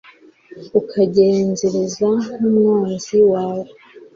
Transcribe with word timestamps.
ukangenzereza 0.79 2.07
nk'umwanzi 2.35 3.17
wawe 3.31 3.65